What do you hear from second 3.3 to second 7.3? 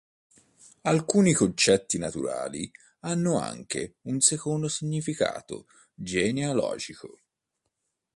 anche un secondo significato genealogico.